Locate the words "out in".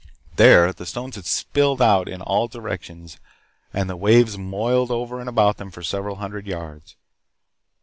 1.79-2.23